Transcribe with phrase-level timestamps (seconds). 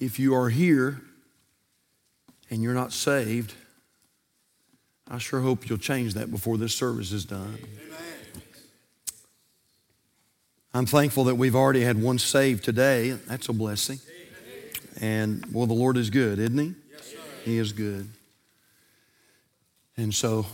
[0.00, 1.00] if you are here
[2.50, 3.54] and you're not saved,
[5.10, 7.58] I sure hope you'll change that before this service is done.
[10.72, 13.10] I'm thankful that we've already had one saved today.
[13.10, 14.00] That's a blessing.
[15.00, 16.74] And well, the Lord is good, isn't He?
[17.44, 18.08] He is good.
[19.96, 20.46] And so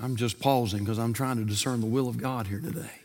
[0.00, 2.99] I'm just pausing because I'm trying to discern the will of God here today.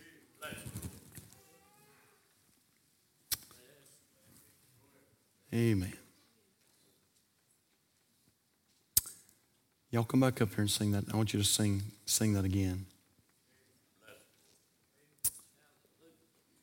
[5.56, 5.94] Amen.
[9.90, 11.06] Y'all come back up here and sing that.
[11.14, 12.88] I want you to sing, sing that again.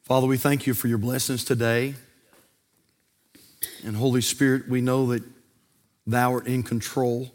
[0.02, 1.94] Father, we thank you for your blessings today.
[3.82, 5.22] And Holy Spirit, we know that
[6.06, 7.32] thou art in control.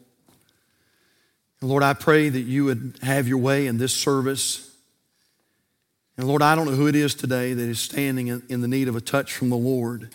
[1.60, 4.76] And Lord, I pray that you would have your way in this service.
[6.18, 8.88] And Lord, I don't know who it is today that is standing in the need
[8.88, 10.12] of a touch from the Lord,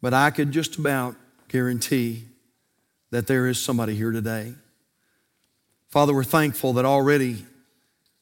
[0.00, 1.16] but I could just about
[1.48, 2.24] guarantee
[3.10, 4.54] that there is somebody here today.
[5.88, 7.44] Father, we're thankful that already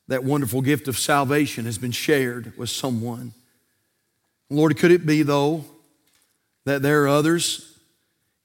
[0.08, 3.32] that wonderful gift of salvation has been shared with someone.
[4.50, 5.64] Lord, could it be, though,
[6.64, 7.78] that there are others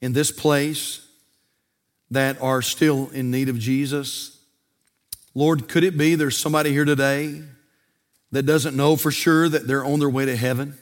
[0.02, 1.06] in this place
[2.11, 4.38] that are still in need of Jesus?
[5.36, 7.44] Lord, could it be there's somebody here today
[8.32, 10.78] that doesn't know for sure that they're on their way to heaven?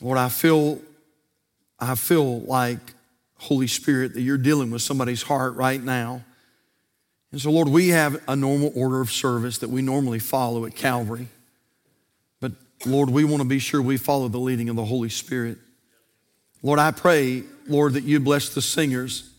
[0.00, 0.80] Lord, I feel,
[1.78, 2.78] I feel like,
[3.36, 6.24] Holy Spirit, that you're dealing with somebody's heart right now.
[7.30, 10.74] And so, Lord, we have a normal order of service that we normally follow at
[10.74, 11.28] Calvary.
[12.40, 12.52] But,
[12.86, 15.58] Lord, we want to be sure we follow the leading of the Holy Spirit.
[16.62, 19.30] Lord, I pray, Lord, that you bless the singers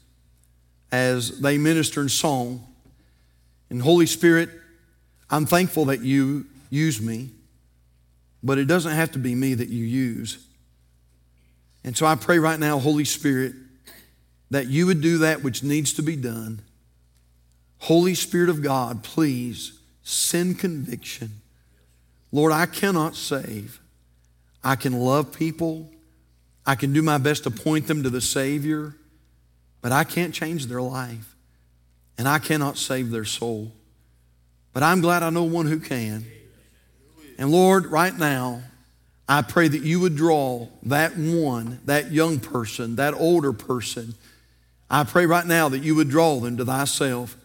[0.92, 2.66] as they minister in song.
[3.70, 4.50] And, Holy Spirit,
[5.30, 7.32] I'm thankful that you use me,
[8.42, 10.46] but it doesn't have to be me that you use.
[11.84, 13.54] And so I pray right now, Holy Spirit,
[14.52, 16.62] that you would do that which needs to be done
[17.80, 21.42] Holy Spirit of God, please send conviction.
[22.32, 23.80] Lord, I cannot save.
[24.64, 25.90] I can love people.
[26.66, 28.96] I can do my best to point them to the Savior,
[29.82, 31.36] but I can't change their life.
[32.18, 33.72] And I cannot save their soul.
[34.74, 36.26] But I'm glad I know one who can.
[37.38, 38.62] And Lord, right now,
[39.32, 44.16] I pray that you would draw that one, that young person, that older person.
[44.90, 47.38] I pray right now that you would draw them to thyself.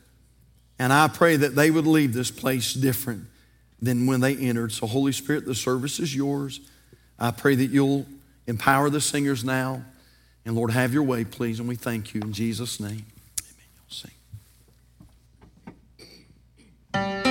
[0.78, 3.24] And I pray that they would leave this place different
[3.82, 4.72] than when they entered.
[4.72, 6.60] So, Holy Spirit, the service is yours.
[7.18, 8.06] I pray that you'll
[8.46, 9.84] empower the singers now.
[10.46, 11.60] And Lord, have your way, please.
[11.60, 13.04] And we thank you in Jesus' name.
[13.42, 13.68] Amen.
[13.74, 14.08] You'll
[16.94, 17.23] sing.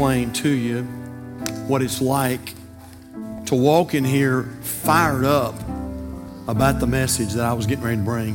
[0.00, 0.82] Explain to you
[1.68, 2.54] what it's like
[3.44, 5.54] to walk in here fired up
[6.48, 8.34] about the message that I was getting ready to bring.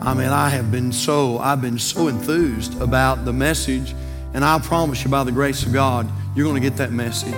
[0.00, 3.92] I mean, I have been so, I've been so enthused about the message,
[4.34, 7.34] and I promise you, by the grace of God, you're going to get that message.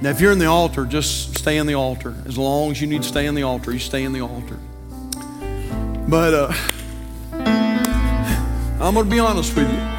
[0.00, 2.14] Now, if you're in the altar, just stay in the altar.
[2.26, 4.56] As long as you need to stay in the altar, you stay in the altar.
[6.08, 6.52] But uh,
[8.80, 9.91] I'm going to be honest with you.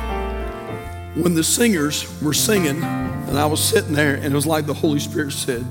[1.15, 4.73] When the singers were singing, and I was sitting there, and it was like the
[4.73, 5.63] Holy Spirit said,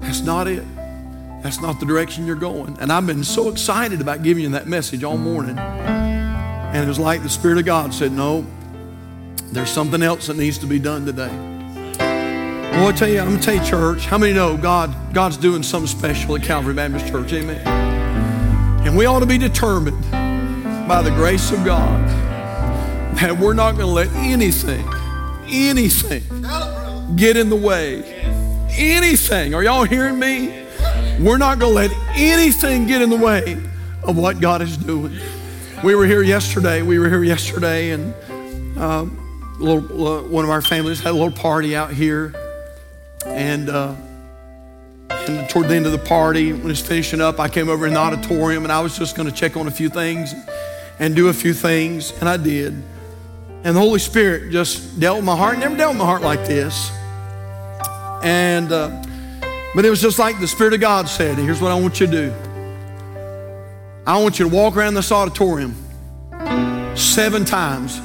[0.00, 0.64] That's not it.
[1.42, 2.78] That's not the direction you're going.
[2.80, 5.58] And I've been so excited about giving you that message all morning.
[5.58, 8.46] And it was like the Spirit of God said, No,
[9.52, 11.30] there's something else that needs to be done today.
[12.74, 14.06] Well, I tell you, I'm gonna tell you, church.
[14.06, 14.94] How many know God?
[15.12, 17.32] God's doing something special at Calvary Baptist Church?
[17.32, 17.64] Amen.
[18.86, 20.02] And we ought to be determined
[20.88, 22.23] by the grace of God
[23.16, 24.86] that we're not going to let anything,
[25.46, 26.22] anything
[27.16, 28.02] get in the way.
[28.76, 29.54] Anything.
[29.54, 30.64] Are y'all hearing me?
[31.20, 33.56] We're not going to let anything get in the way
[34.02, 35.16] of what God is doing.
[35.82, 36.82] We were here yesterday.
[36.82, 38.14] We were here yesterday, and
[38.78, 42.34] um, little, uh, one of our families had a little party out here.
[43.26, 43.94] And, uh,
[45.10, 47.94] and toward the end of the party, when it's finishing up, I came over in
[47.94, 50.34] the auditorium and I was just going to check on a few things
[50.98, 52.82] and do a few things, and I did.
[53.64, 55.58] And the Holy Spirit just dealt with my heart.
[55.58, 56.90] Never dealt with my heart like this.
[58.22, 59.02] And, uh,
[59.74, 62.06] but it was just like the Spirit of God said, here's what I want you
[62.06, 62.34] to do.
[64.06, 65.74] I want you to walk around this auditorium
[66.94, 68.00] seven times.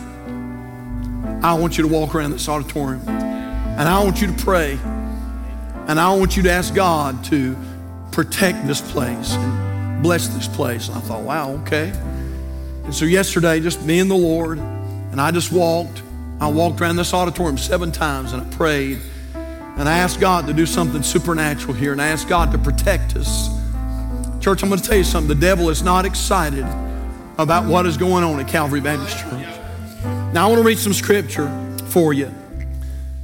[1.44, 3.08] I want you to walk around this auditorium.
[3.10, 4.80] And I want you to pray.
[5.88, 7.58] And I want you to ask God to
[8.14, 10.88] protect this place and bless this place.
[10.88, 11.90] And I thought, wow, okay.
[12.86, 14.58] And so yesterday, just me and the Lord,
[15.12, 16.02] and I just walked.
[16.40, 19.00] I walked around this auditorium seven times and I prayed.
[19.34, 21.92] And I asked God to do something supernatural here.
[21.92, 23.50] And I asked God to protect us.
[24.42, 25.30] Church, I'm going to tell you something.
[25.30, 26.66] The devil is not excited
[27.38, 29.48] about what is going on at Calvary Baptist Church.
[30.34, 31.50] Now, I want to read some scripture
[31.88, 32.34] for you.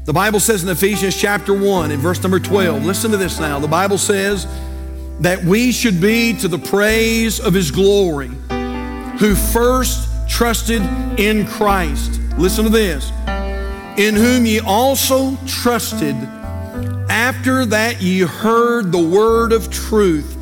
[0.06, 3.60] The Bible says in Ephesians chapter 1, in verse number 12, listen to this now.
[3.60, 4.48] The Bible says
[5.20, 8.30] that we should be to the praise of his glory,
[9.20, 10.82] who first trusted
[11.20, 12.20] in Christ.
[12.38, 13.12] Listen to this.
[13.98, 16.16] In whom ye also trusted
[17.10, 20.38] after that ye heard the word of truth,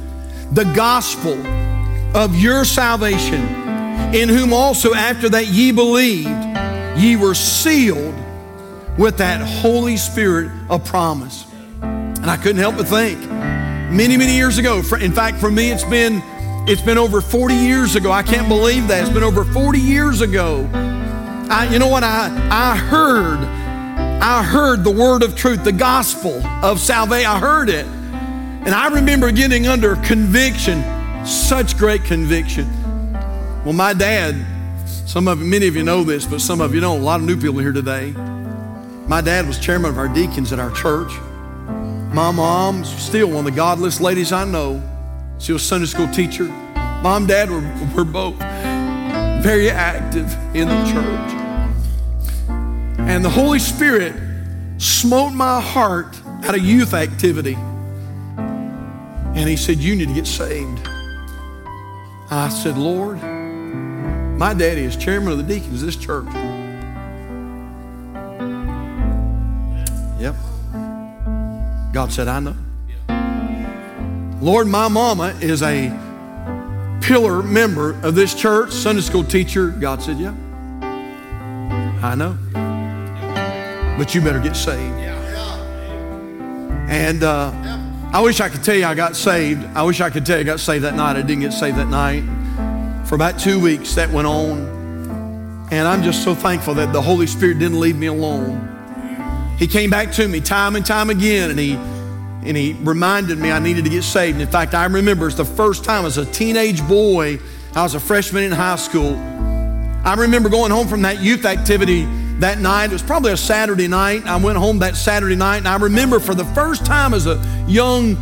[0.52, 1.38] the gospel
[2.16, 3.42] of your salvation,
[4.14, 6.30] in whom also after that ye believed,
[6.98, 8.16] ye were sealed
[8.98, 11.46] with that Holy Spirit of promise.
[11.82, 13.20] And I couldn't help but think,
[13.92, 16.22] many, many years ago, in fact, for me, it's been
[16.66, 18.12] it's been over 40 years ago.
[18.12, 19.02] I can't believe that.
[19.02, 20.70] It's been over 40 years ago.
[20.74, 22.04] I, you know what?
[22.04, 23.40] I, I heard,
[24.24, 27.30] I heard the word of truth, the gospel of salvation.
[27.30, 27.86] I heard it.
[27.86, 32.66] And I remember getting under conviction, such great conviction.
[33.66, 34.34] Well, my dad,
[34.88, 37.02] some of many of you know this, but some of you don't.
[37.02, 38.12] A lot of new people here today.
[39.06, 41.12] My dad was chairman of our deacons at our church.
[42.14, 44.82] My mom's still one of the godless ladies I know.
[45.40, 46.46] She was a Sunday school teacher.
[47.04, 47.62] Mom, dad were,
[47.96, 48.38] were both
[49.44, 51.34] very active in the church.
[53.00, 54.16] And the Holy Spirit
[54.78, 57.56] smote my heart at a youth activity.
[59.36, 60.88] And he said, You need to get saved.
[62.30, 66.26] I said, Lord, my daddy is chairman of the deacons of this church.
[70.20, 70.36] Yep.
[71.94, 72.56] God said, I know.
[74.44, 75.88] Lord, my mama is a
[77.00, 79.70] pillar member of this church, Sunday school teacher.
[79.70, 80.36] God said, Yeah.
[82.04, 82.38] I know.
[83.98, 85.00] But you better get saved.
[86.90, 87.54] And uh,
[88.12, 89.64] I wish I could tell you I got saved.
[89.78, 91.16] I wish I could tell you I got saved that night.
[91.16, 92.26] I didn't get saved that night.
[93.08, 95.70] For about two weeks, that went on.
[95.72, 99.56] And I'm just so thankful that the Holy Spirit didn't leave me alone.
[99.58, 101.78] He came back to me time and time again, and he
[102.46, 104.36] and he reminded me I needed to get saved.
[104.36, 107.40] And In fact, I remember it's the first time as a teenage boy,
[107.76, 109.16] I was a freshman in high school.
[110.06, 112.06] I remember going home from that youth activity
[112.40, 112.86] that night.
[112.86, 114.26] It was probably a Saturday night.
[114.26, 117.42] I went home that Saturday night, and I remember for the first time as a
[117.68, 118.18] young,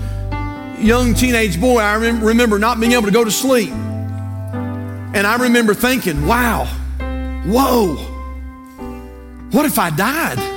[0.77, 3.71] young teenage boy, I remember not being able to go to sleep.
[3.71, 6.65] And I remember thinking, wow,
[7.45, 7.95] whoa,
[9.51, 10.50] what if I died?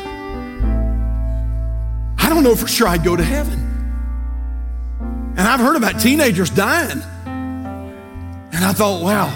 [2.24, 3.60] I don't know for sure I'd go to heaven.
[5.36, 7.02] And I've heard about teenagers dying.
[7.26, 9.28] And I thought, wow,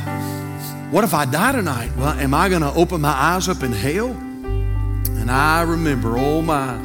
[0.91, 1.95] what if I die tonight?
[1.99, 4.09] Well, am I going to open my eyes up in hell?
[4.09, 6.79] And I remember, oh my,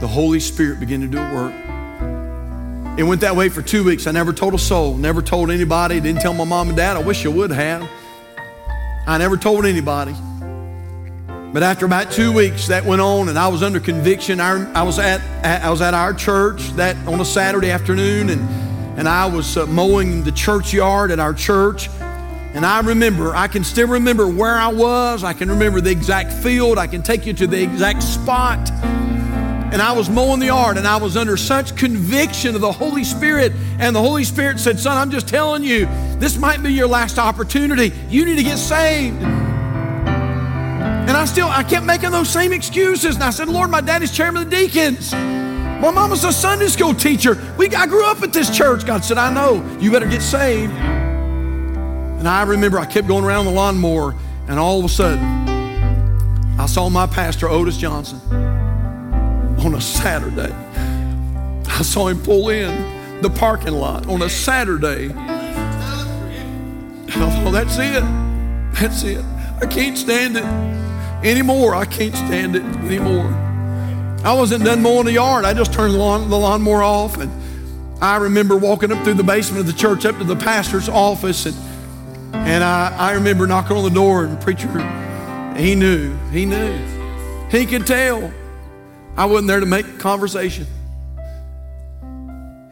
[0.00, 2.98] the Holy Spirit began to do a work.
[2.98, 4.08] It went that way for two weeks.
[4.08, 6.96] I never told a soul, never told anybody, didn't tell my mom and dad.
[6.96, 7.88] I wish I would have.
[9.06, 10.16] I never told anybody.
[11.52, 14.40] But after about two weeks, that went on, and I was under conviction.
[14.40, 18.40] I, I was at, I was at our church that on a Saturday afternoon, and
[18.96, 21.88] and I was uh, mowing the churchyard at our church.
[22.54, 25.24] And I remember, I can still remember where I was.
[25.24, 26.76] I can remember the exact field.
[26.76, 28.70] I can take you to the exact spot.
[28.70, 33.04] And I was mowing the yard, and I was under such conviction of the Holy
[33.04, 33.52] Spirit.
[33.78, 35.86] And the Holy Spirit said, Son, I'm just telling you,
[36.18, 37.90] this might be your last opportunity.
[38.10, 39.41] You need to get saved.
[41.12, 43.16] And I still, I kept making those same excuses.
[43.16, 45.12] And I said, Lord, my daddy's chairman of the deacons.
[45.12, 47.36] My mom was a Sunday school teacher.
[47.58, 48.86] We, I grew up at this church.
[48.86, 49.62] God said, I know.
[49.78, 50.72] You better get saved.
[50.72, 54.14] And I remember I kept going around the lawnmower,
[54.48, 55.22] and all of a sudden,
[56.58, 58.18] I saw my pastor, Otis Johnson,
[59.58, 60.54] on a Saturday.
[61.66, 65.10] I saw him pull in the parking lot on a Saturday.
[65.10, 68.02] I thought, that's it.
[68.80, 69.22] That's it.
[69.60, 70.81] I can't stand it
[71.24, 71.74] anymore.
[71.74, 73.26] I can't stand it anymore.
[74.24, 75.44] I wasn't done mowing the yard.
[75.44, 77.18] I just turned the, lawn, the lawnmower off.
[77.18, 77.30] And
[78.02, 81.46] I remember walking up through the basement of the church up to the pastor's office.
[81.46, 81.56] And,
[82.34, 84.68] and I, I remember knocking on the door, and preacher,
[85.56, 86.16] he knew.
[86.30, 86.76] He knew.
[87.50, 88.32] He could tell.
[89.16, 90.66] I wasn't there to make conversation.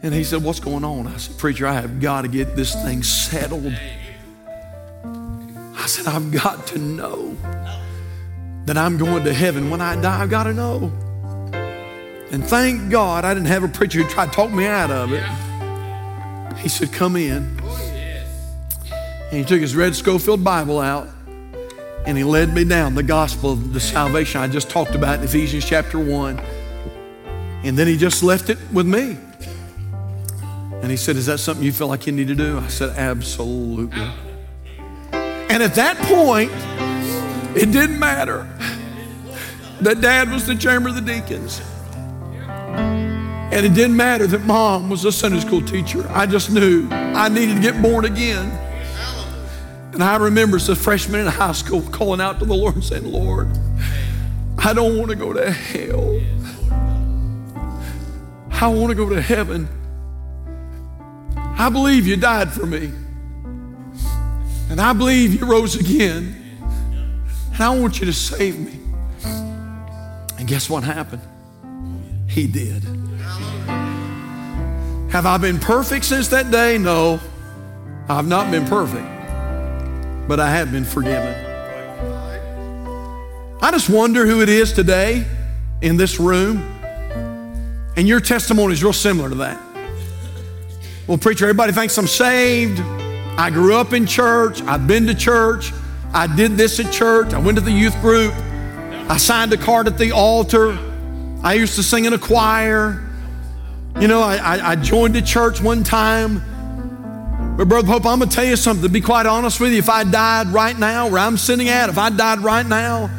[0.03, 1.05] And he said, What's going on?
[1.05, 3.75] I said, Preacher, I have got to get this thing settled.
[5.03, 7.37] I said, I've got to know
[8.65, 10.21] that I'm going to heaven when I die.
[10.21, 10.91] I've got to know.
[12.31, 15.11] And thank God I didn't have a preacher who tried to talk me out of
[15.11, 16.57] it.
[16.59, 17.59] He said, Come in.
[19.31, 21.07] And he took his red Scofield Bible out
[22.05, 25.25] and he led me down the gospel of the salvation I just talked about in
[25.25, 26.39] Ephesians chapter 1.
[27.63, 29.17] And then he just left it with me.
[30.81, 32.57] And he said, Is that something you feel like you need to do?
[32.57, 34.01] I said, Absolutely.
[35.11, 36.51] And at that point,
[37.55, 38.47] it didn't matter
[39.81, 41.61] that dad was the chairman of the deacons.
[43.51, 46.07] And it didn't matter that mom was a Sunday school teacher.
[46.09, 48.49] I just knew I needed to get born again.
[49.93, 52.83] And I remember as a freshman in high school calling out to the Lord and
[52.83, 53.49] saying, Lord,
[54.57, 56.21] I don't want to go to hell.
[58.51, 59.67] I want to go to heaven.
[61.35, 62.91] I believe you died for me.
[64.69, 66.40] And I believe you rose again.
[67.53, 68.79] And I want you to save me.
[70.37, 71.21] And guess what happened?
[72.27, 72.83] He did.
[75.11, 76.77] Have I been perfect since that day?
[76.77, 77.19] No,
[78.07, 79.05] I've not been perfect,
[80.27, 81.35] but I have been forgiven.
[83.61, 85.25] I just wonder who it is today
[85.81, 86.59] in this room,
[87.97, 89.61] and your testimony is real similar to that.
[91.07, 92.79] Well, preacher, everybody thinks I'm saved.
[93.37, 94.61] I grew up in church.
[94.63, 95.73] I've been to church.
[96.13, 97.33] I did this at church.
[97.33, 98.33] I went to the youth group.
[99.09, 100.77] I signed a card at the altar.
[101.43, 103.09] I used to sing in a choir.
[103.99, 106.41] You know, I, I, I joined a church one time.
[107.57, 108.83] But, Brother Pope, I'm going to tell you something.
[108.83, 111.89] To be quite honest with you, if I died right now, where I'm sitting at,
[111.89, 113.09] if I died right now,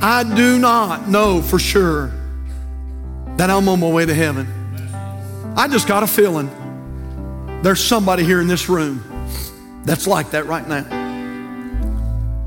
[0.00, 2.12] I do not know for sure
[3.36, 4.46] that I'm on my way to heaven.
[5.56, 6.50] I just got a feeling
[7.62, 9.02] there's somebody here in this room
[9.84, 11.03] that's like that right now.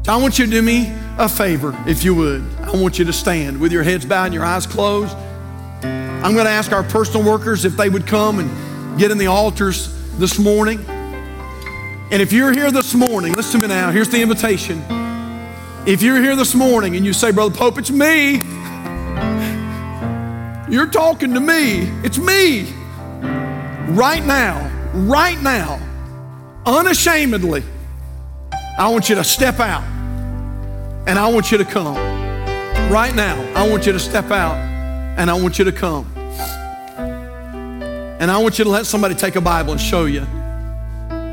[0.09, 2.41] I want you to do me a favor, if you would.
[2.61, 5.13] I want you to stand with your heads bowed and your eyes closed.
[5.83, 9.27] I'm going to ask our personal workers if they would come and get in the
[9.27, 10.79] altars this morning.
[10.87, 13.91] And if you're here this morning, listen to me now.
[13.91, 14.81] Here's the invitation.
[15.85, 18.35] If you're here this morning and you say, Brother Pope, it's me,
[20.73, 21.81] you're talking to me.
[22.05, 22.71] It's me.
[23.89, 25.81] Right now, right now,
[26.65, 27.63] unashamedly,
[28.79, 29.96] I want you to step out
[31.07, 31.95] and I want you to come.
[32.91, 34.55] Right now, I want you to step out
[35.17, 36.05] and I want you to come.
[38.19, 40.21] And I want you to let somebody take a Bible and show you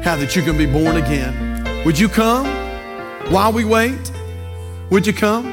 [0.05, 1.85] how that you can be born again.
[1.85, 2.47] Would you come
[3.33, 4.13] while we wait?
[4.91, 5.45] Would you come?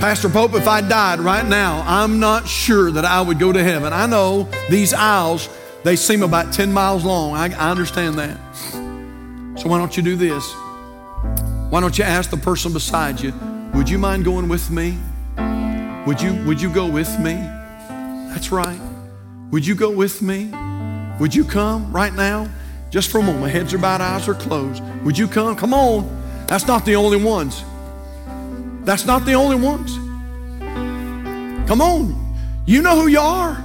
[0.00, 3.62] Pastor Pope, if I died right now, I'm not sure that I would go to
[3.62, 3.92] heaven.
[3.92, 5.48] I know these aisles,
[5.84, 7.34] they seem about 10 miles long.
[7.34, 8.38] I, I understand that.
[9.60, 10.44] So why don't you do this?
[11.70, 13.34] Why don't you ask the person beside you,
[13.74, 14.98] would you mind going with me?
[16.06, 17.34] Would you, would you go with me?
[18.32, 18.80] That's right.
[19.50, 20.50] Would you go with me?
[21.20, 22.48] Would you come right now?
[22.88, 23.52] Just for a moment.
[23.52, 24.82] Heads are bowed, eyes are closed.
[25.04, 25.56] Would you come?
[25.56, 26.08] Come on.
[26.46, 27.62] That's not the only ones.
[28.86, 29.94] That's not the only ones.
[31.68, 32.34] Come on.
[32.64, 33.62] You know who you are.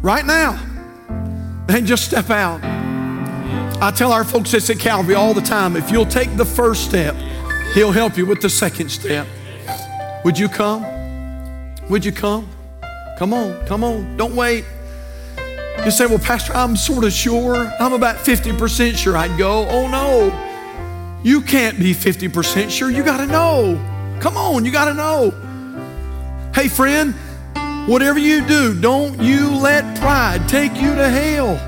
[0.00, 0.64] Right now.
[1.68, 2.77] And just step out.
[3.80, 6.84] I tell our folks this at Calvary all the time if you'll take the first
[6.84, 7.14] step,
[7.74, 9.26] He'll help you with the second step.
[10.24, 10.82] Would you come?
[11.88, 12.48] Would you come?
[13.18, 14.16] Come on, come on.
[14.16, 14.64] Don't wait.
[15.84, 17.72] You say, Well, Pastor, I'm sort of sure.
[17.78, 19.68] I'm about 50% sure I'd go.
[19.68, 21.20] Oh, no.
[21.22, 22.90] You can't be 50% sure.
[22.90, 23.76] You got to know.
[24.20, 25.30] Come on, you got to know.
[26.52, 27.14] Hey, friend,
[27.86, 31.67] whatever you do, don't you let pride take you to hell.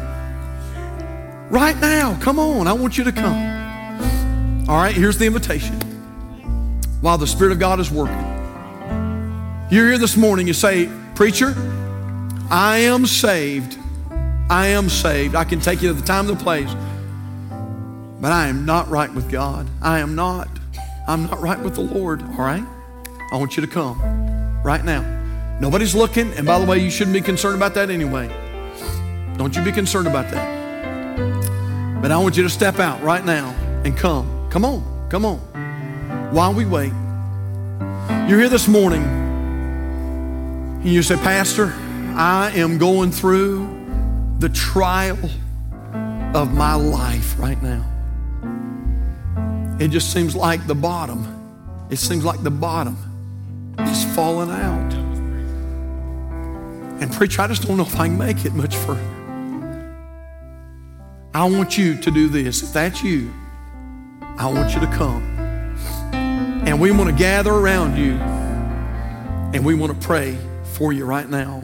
[1.51, 4.69] Right now, come on, I want you to come.
[4.69, 5.75] All right, here's the invitation.
[7.01, 8.17] While the Spirit of God is working,
[9.69, 11.55] you're here this morning, you say, Preacher,
[12.51, 13.77] I am saved.
[14.49, 15.35] I am saved.
[15.35, 16.73] I can take you to the time and the place.
[18.21, 19.67] But I am not right with God.
[19.83, 20.49] I am not.
[21.09, 22.65] I'm not right with the Lord, all right?
[23.33, 24.01] I want you to come
[24.63, 25.59] right now.
[25.61, 28.29] Nobody's looking, and by the way, you shouldn't be concerned about that anyway.
[29.37, 30.60] Don't you be concerned about that.
[32.00, 33.50] But I want you to step out right now
[33.85, 34.48] and come.
[34.50, 35.38] Come on, come on.
[36.33, 36.92] While we wait,
[38.28, 41.74] you're here this morning and you say, Pastor,
[42.16, 43.68] I am going through
[44.38, 45.18] the trial
[46.35, 47.85] of my life right now.
[49.78, 51.26] It just seems like the bottom,
[51.90, 52.96] it seems like the bottom
[53.78, 54.94] is falling out.
[57.02, 59.19] And, preacher, I just don't know if I can make it much further.
[61.33, 62.62] I want you to do this.
[62.62, 63.33] If that's you,
[64.21, 65.23] I want you to come.
[66.66, 68.14] And we want to gather around you
[69.53, 70.37] and we want to pray
[70.75, 71.62] for you right now.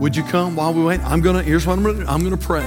[0.00, 1.00] Would you come while we wait?
[1.00, 2.06] I'm gonna, here's what I'm gonna do.
[2.06, 2.64] I'm gonna pray.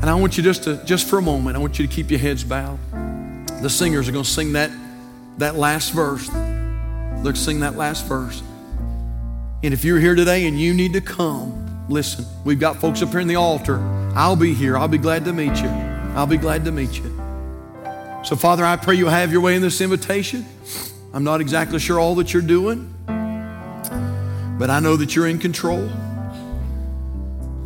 [0.00, 2.10] And I want you just to, just for a moment, I want you to keep
[2.10, 2.78] your heads bowed.
[3.62, 4.70] The singers are gonna sing that,
[5.38, 6.28] that last verse.
[7.22, 8.42] Let's sing that last verse.
[9.62, 13.10] And if you're here today and you need to come, listen, we've got folks up
[13.10, 13.78] here in the altar.
[14.14, 14.76] I'll be here.
[14.76, 15.68] I'll be glad to meet you.
[16.14, 17.10] I'll be glad to meet you.
[18.24, 20.46] So, Father, I pray you have your way in this invitation.
[21.12, 22.92] I'm not exactly sure all that you're doing,
[24.58, 25.82] but I know that you're in control.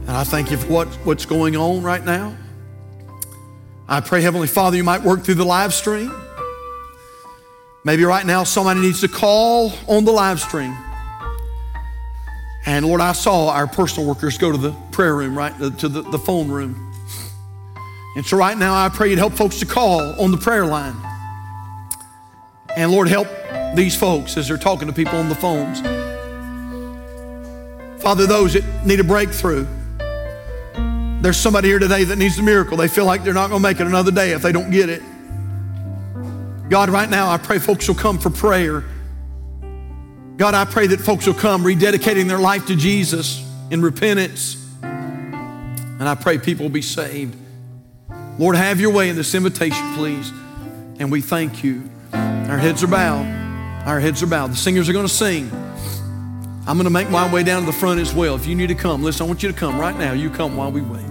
[0.09, 2.37] And I thank you for what, what's going on right now.
[3.87, 6.13] I pray, Heavenly Father, you might work through the live stream.
[7.85, 10.77] Maybe right now somebody needs to call on the live stream.
[12.69, 16.03] And Lord, I saw our personal workers go to the prayer room, right, to the,
[16.03, 16.93] the phone room.
[18.15, 20.95] And so right now I pray you'd help folks to call on the prayer line.
[22.77, 23.27] And Lord, help
[23.75, 25.81] these folks as they're talking to people on the phones.
[28.03, 29.67] Father, those that need a breakthrough.
[31.23, 32.77] There's somebody here today that needs a miracle.
[32.77, 34.91] They feel like they're not going to make it another day if they don't get
[34.91, 35.03] it.
[36.69, 38.85] God, right now, I pray folks will come for prayer.
[40.39, 43.45] God, I pray that folks will come rededicating their life to Jesus.
[43.71, 44.57] in repentance.
[44.83, 47.37] And I pray people will be saved.
[48.39, 50.31] Lord, have your way in this invitation, please.
[51.01, 51.91] And we thank you.
[52.13, 53.27] Our heads are bowed.
[53.87, 54.53] Our heads are bowed.
[54.53, 55.51] The singers are going to sing.
[56.67, 58.37] I'm going to make my way down to the front as well.
[58.37, 60.13] If you need to come, listen, I want you to come right now.
[60.13, 61.08] You come while we wait.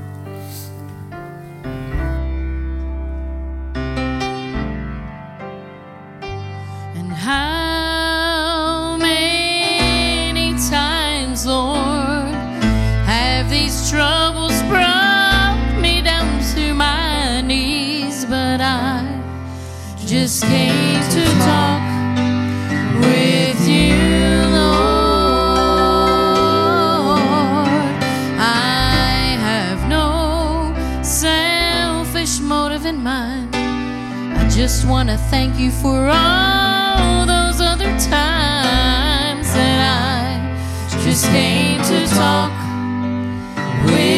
[20.28, 21.82] Just came to talk
[23.00, 23.96] with you,
[24.52, 24.90] Lord.
[28.38, 33.56] I have no selfish motive in mind.
[33.56, 41.82] I just want to thank you for all those other times that I just came
[41.84, 42.52] to talk
[43.86, 44.17] with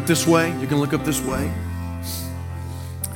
[0.00, 0.48] up this way.
[0.60, 1.52] You can look up this way.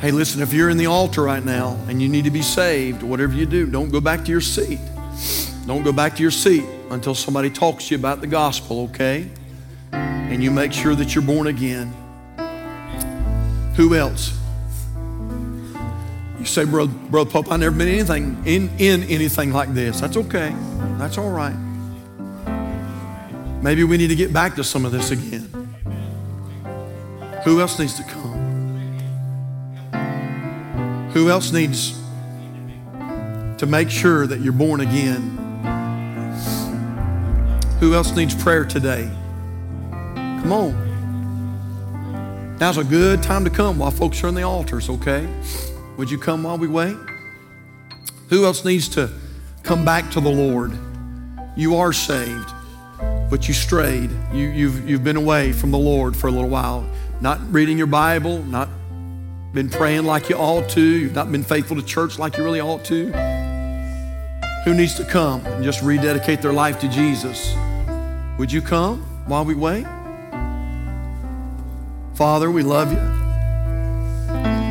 [0.00, 3.02] Hey, listen, if you're in the altar right now and you need to be saved,
[3.02, 4.80] whatever you do, don't go back to your seat.
[5.66, 9.30] Don't go back to your seat until somebody talks to you about the gospel, okay?
[9.92, 11.94] And you make sure that you're born again.
[13.76, 14.38] Who else?
[16.38, 20.00] You say, Brother, Brother Pope, I've never been anything in, in anything like this.
[20.00, 20.54] That's okay.
[20.98, 21.56] That's all right.
[23.62, 25.63] Maybe we need to get back to some of this again.
[27.44, 28.32] Who else needs to come?
[31.12, 31.92] Who else needs
[33.58, 35.38] to make sure that you're born again?
[37.80, 39.10] Who else needs prayer today?
[40.14, 40.84] Come on.
[42.58, 45.28] Now's a good time to come while folks are in the altars, okay?
[45.98, 46.96] Would you come while we wait?
[48.30, 49.10] Who else needs to
[49.62, 50.72] come back to the Lord?
[51.56, 52.50] You are saved,
[53.30, 54.10] but you strayed.
[54.32, 56.88] You, you've, you've been away from the Lord for a little while,
[57.20, 58.68] not reading your Bible, not
[59.52, 62.60] been praying like you ought to, you've not been faithful to church like you really
[62.60, 63.12] ought to.
[64.64, 67.54] Who needs to come and just rededicate their life to Jesus?
[68.38, 69.86] Would you come while we wait?
[72.14, 72.98] Father, we love you.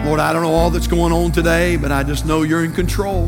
[0.05, 2.73] Lord, I don't know all that's going on today, but I just know you're in
[2.73, 3.27] control.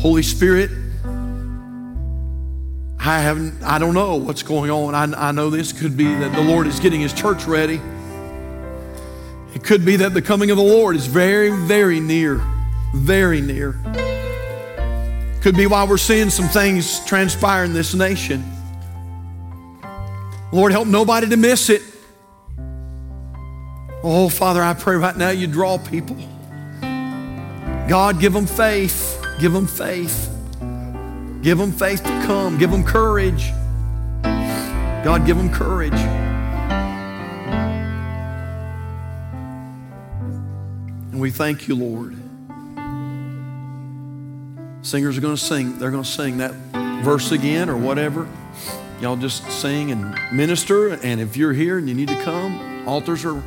[0.00, 0.70] Holy Spirit,
[3.06, 4.96] I haven't, I don't know what's going on.
[4.96, 7.80] I, I know this could be that the Lord is getting his church ready.
[9.54, 12.42] It could be that the coming of the Lord is very, very near.
[12.92, 13.78] Very near.
[15.40, 18.44] Could be why we're seeing some things transpire in this nation.
[20.52, 21.82] Lord, help nobody to miss it.
[24.02, 26.16] Oh, Father, I pray right now you draw people.
[27.88, 29.24] God, give them faith.
[29.38, 30.35] Give them faith.
[31.46, 32.58] Give them faith to come.
[32.58, 33.52] Give them courage.
[35.04, 35.92] God, give them courage.
[41.12, 42.16] And we thank you, Lord.
[44.84, 45.78] Singers are going to sing.
[45.78, 46.50] They're going to sing that
[47.04, 48.28] verse again or whatever.
[49.00, 50.94] Y'all just sing and minister.
[50.94, 53.40] And if you're here and you need to come, altars are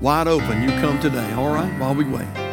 [0.00, 0.62] wide open.
[0.62, 2.43] You come today, all right, while we wait.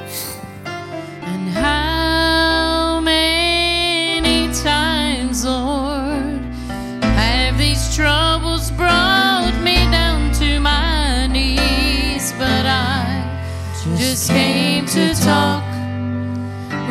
[14.12, 15.64] Just came to talk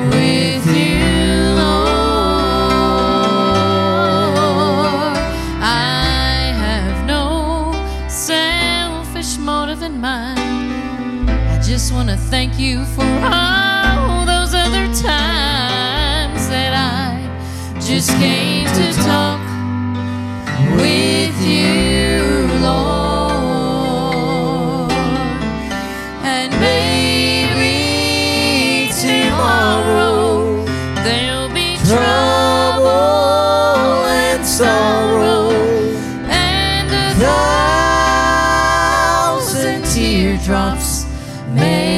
[0.09, 1.92] with you, Lord.
[5.61, 7.74] I have no
[8.09, 11.28] selfish motive in mind.
[11.28, 18.66] I just want to thank you for all those other times that I just came
[18.66, 19.39] to talk
[34.90, 35.50] sorrow
[36.29, 37.09] and a
[39.22, 40.90] thousand teardrops
[41.55, 41.89] may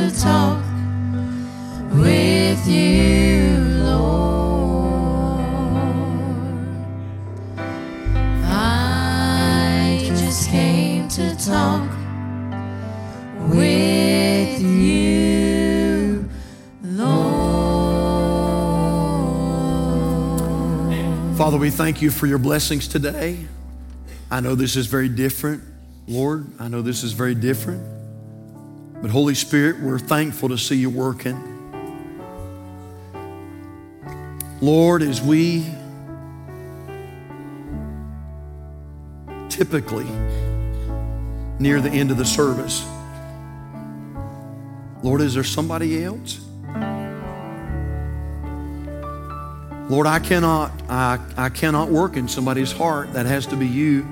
[0.00, 0.64] to talk
[1.92, 5.44] with you, Lord.
[8.44, 11.86] I just came to talk
[13.50, 16.26] with you,
[16.82, 17.20] Lord.
[21.36, 23.36] Father, we thank you for your blessings today.
[24.30, 25.62] I know this is very different,
[26.08, 26.46] Lord.
[26.58, 27.99] I know this is very different.
[29.02, 31.46] But Holy Spirit, we're thankful to see you working.
[34.60, 35.64] Lord, as we
[39.48, 40.06] typically
[41.58, 42.86] near the end of the service,
[45.02, 46.40] Lord, is there somebody else?
[49.88, 53.14] Lord, I cannot, I, I cannot work in somebody's heart.
[53.14, 54.02] That has to be you.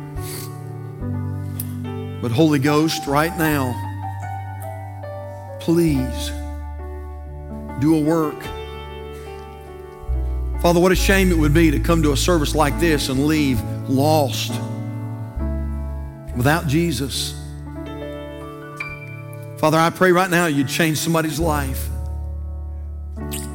[2.21, 3.88] But Holy Ghost, right now,
[5.61, 6.31] please
[7.81, 8.41] do a work.
[10.61, 13.27] Father, what a shame it would be to come to a service like this and
[13.27, 14.51] leave lost
[16.37, 17.35] without Jesus.
[19.59, 21.89] Father, I pray right now you'd change somebody's life.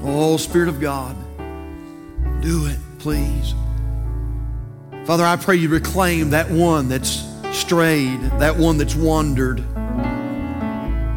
[0.03, 1.15] Oh, Spirit of God,
[2.41, 3.53] do it, please.
[5.05, 9.63] Father, I pray you reclaim that one that's strayed, that one that's wandered.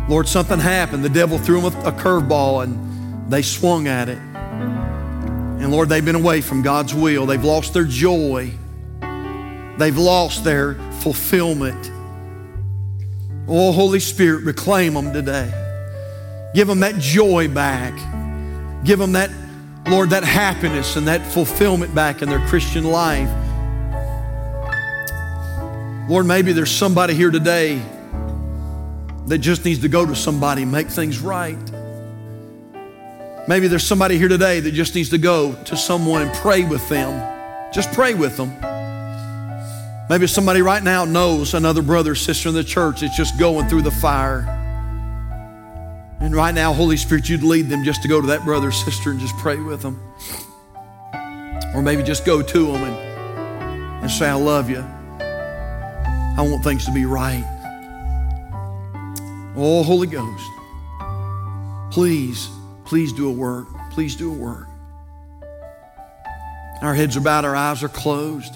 [0.08, 1.04] Lord, something happened.
[1.04, 4.18] The devil threw them a, curveball and they swung at it.
[4.18, 7.26] And Lord, they've been away from God's will.
[7.26, 8.52] They've lost their joy.
[9.78, 11.90] They've lost their fulfillment.
[13.48, 15.50] Oh, Holy Spirit, reclaim them today.
[16.54, 17.94] Give them that joy back.
[18.84, 19.30] Give them that,
[19.88, 23.28] Lord, that happiness and that fulfillment back in their Christian life.
[26.08, 27.82] Lord, maybe there's somebody here today
[29.26, 31.58] that just needs to go to somebody and make things right.
[33.48, 36.88] Maybe there's somebody here today that just needs to go to someone and pray with
[36.88, 37.72] them.
[37.72, 38.50] Just pray with them.
[40.08, 43.68] Maybe somebody right now knows another brother or sister in the church that's just going
[43.68, 44.52] through the fire.
[46.20, 48.72] And right now, Holy Spirit, you'd lead them just to go to that brother or
[48.72, 50.00] sister and just pray with them.
[51.74, 54.78] Or maybe just go to them and, and say, I love you.
[54.78, 57.44] I want things to be right.
[59.58, 60.44] Oh, Holy Ghost,
[61.90, 62.50] please,
[62.84, 63.66] please do a work.
[63.90, 64.68] Please do a work.
[66.82, 68.54] Our heads are bowed, our eyes are closed.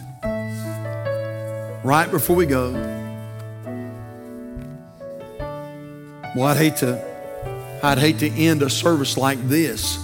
[1.83, 2.73] Right before we go,
[6.37, 9.99] well, I'd hate to, I'd hate to end a service like this.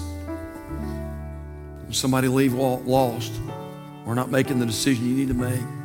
[1.90, 3.32] Somebody leave lost
[4.06, 5.75] We're not making the decision you need to make.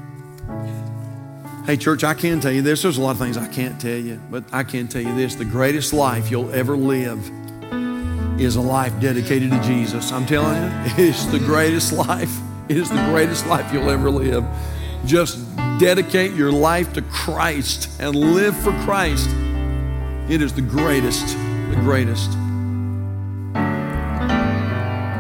[1.63, 2.82] Hey, church, I can tell you this.
[2.82, 5.36] There's a lot of things I can't tell you, but I can tell you this.
[5.36, 7.19] The greatest life you'll ever live
[8.41, 10.12] is a life dedicated to Jesus.
[10.12, 12.36] I'm telling you, it's the greatest life.
[12.67, 14.43] It is the greatest life you'll ever live.
[15.06, 19.30] Just dedicate your life to Christ and live for Christ.
[20.30, 21.28] It is the greatest,
[21.69, 22.32] the greatest.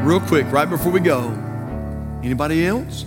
[0.03, 1.29] Real quick, right before we go,
[2.23, 3.05] anybody else?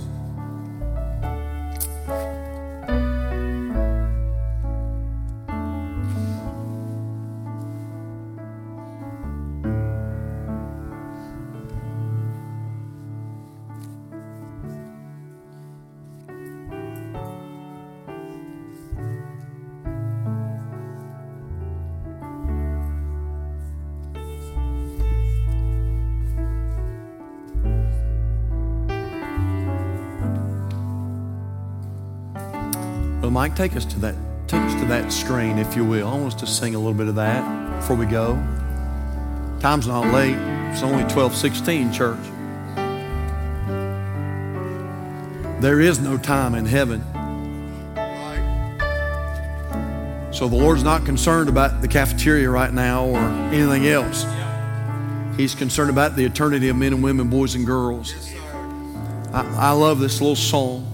[33.44, 34.14] Mike, take us to that.
[34.48, 36.08] Take us to that screen, if you will.
[36.08, 38.36] I want us to sing a little bit of that before we go.
[39.60, 40.34] Time's not late.
[40.72, 42.18] It's only 1216, church.
[45.60, 47.02] There is no time in heaven.
[50.32, 53.18] So the Lord's not concerned about the cafeteria right now or
[53.52, 54.24] anything else.
[55.36, 58.14] He's concerned about the eternity of men and women, boys and girls.
[59.34, 60.93] I, I love this little song.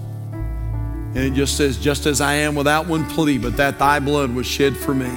[1.13, 4.33] And it just says, Just as I am without one plea, but that thy blood
[4.33, 5.11] was shed for me.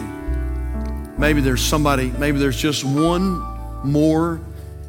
[1.17, 3.39] Maybe there's somebody, maybe there's just one
[3.85, 4.41] more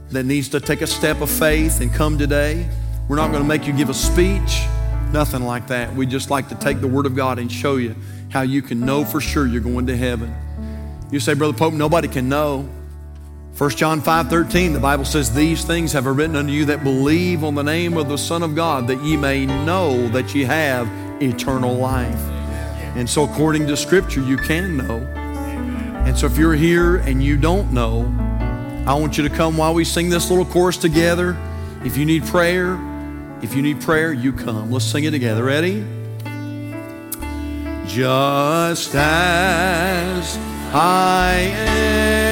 [0.09, 2.67] that needs to take a step of faith and come today.
[3.07, 4.63] We're not going to make you give a speech,
[5.11, 5.93] nothing like that.
[5.93, 7.95] We just like to take the Word of God and show you
[8.29, 10.33] how you can know for sure you're going to heaven.
[11.11, 12.67] You say, Brother Pope, nobody can know.
[13.57, 17.41] 1 John 5:13 the Bible says, These things have I written unto you that believe
[17.41, 20.89] on the name of the Son of God, that ye may know that ye have
[21.21, 22.19] eternal life.
[22.95, 24.97] And so, according to Scripture, you can know.
[26.05, 28.13] And so, if you're here and you don't know,
[28.85, 31.37] I want you to come while we sing this little chorus together.
[31.85, 32.77] If you need prayer,
[33.41, 34.69] if you need prayer, you come.
[34.69, 35.45] Let's sing it together.
[35.45, 35.85] Ready?
[37.87, 40.37] Just as
[40.73, 42.24] I am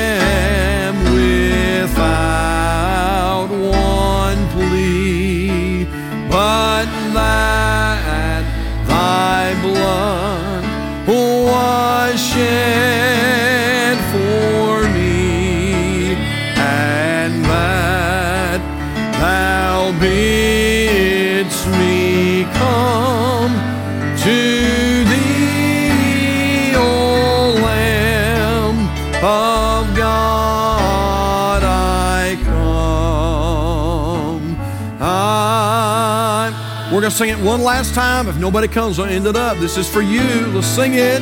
[37.13, 38.27] sing it one last time.
[38.27, 39.59] If nobody comes, I'll end it up.
[39.59, 40.23] This is for you.
[40.47, 41.21] Let's sing it.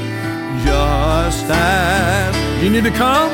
[0.64, 3.30] Just as you need to come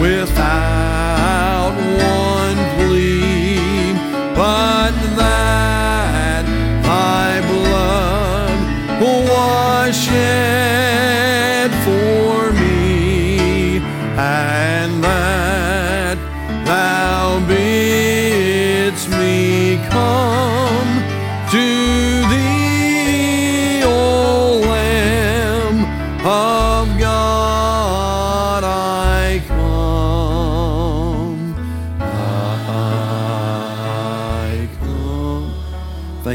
[0.00, 3.92] without one plea,
[4.34, 6.44] but that
[6.82, 8.58] thy blood
[9.02, 13.80] was shed for me,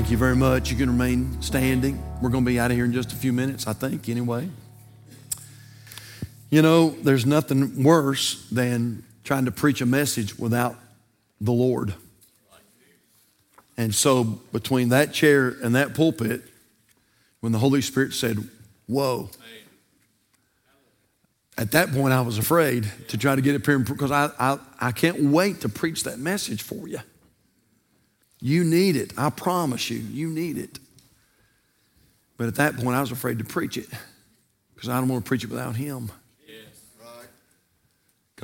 [0.10, 0.72] Thank you very much.
[0.72, 2.02] You can remain standing.
[2.20, 4.50] We're going to be out of here in just a few minutes, I think, anyway.
[6.50, 10.76] You know, there's nothing worse than trying to preach a message without
[11.40, 11.94] the Lord.
[13.78, 16.42] And so, between that chair and that pulpit,
[17.42, 18.40] when the Holy Spirit said,
[18.88, 19.30] Whoa,
[21.56, 24.58] at that point I was afraid to try to get up here because I, I,
[24.80, 27.02] I can't wait to preach that message for you.
[28.42, 29.14] You need it.
[29.18, 30.80] I promise you, you need it.
[32.38, 33.88] But at that point, I was afraid to preach it
[34.74, 36.12] because I don't want to preach it without Him.